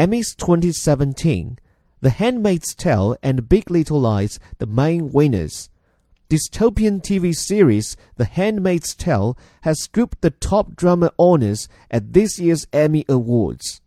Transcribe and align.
Emmys 0.00 0.34
2017, 0.34 1.58
The 2.00 2.08
Handmaid's 2.08 2.74
Tale 2.74 3.18
and 3.22 3.50
Big 3.50 3.70
Little 3.70 4.00
Lies 4.00 4.40
the 4.56 4.64
main 4.64 5.12
winners. 5.12 5.68
Dystopian 6.30 7.02
TV 7.02 7.34
series 7.34 7.98
The 8.16 8.24
Handmaid's 8.24 8.94
Tale 8.94 9.36
has 9.60 9.82
scooped 9.82 10.22
the 10.22 10.30
top 10.30 10.74
drama 10.74 11.12
honors 11.18 11.68
at 11.90 12.14
this 12.14 12.38
year's 12.38 12.66
Emmy 12.72 13.04
Awards. 13.10 13.82